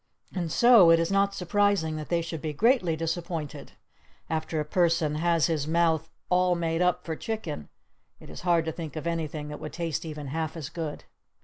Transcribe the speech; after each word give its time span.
And 0.33 0.51
so 0.51 0.89
it 0.89 0.99
is 0.99 1.11
not 1.11 1.35
surprising 1.35 1.95
that 1.97 2.09
they 2.09 2.23
should 2.23 2.41
be 2.41 2.53
greatly 2.53 2.95
disappointed. 2.95 3.73
After 4.31 4.59
a 4.59 4.65
person 4.65 5.13
has 5.13 5.45
his 5.45 5.67
mouth 5.67 6.09
all 6.31 6.55
made 6.55 6.81
up 6.81 7.05
for 7.05 7.15
chicken 7.15 7.69
it 8.19 8.27
is 8.27 8.41
hard 8.41 8.65
to 8.65 8.71
think 8.71 8.95
of 8.95 9.05
anything 9.05 9.49
that 9.49 9.59
would 9.59 9.73
taste 9.73 10.03
even 10.03 10.29
half 10.29 10.57
as 10.57 10.69
good. 10.69 11.03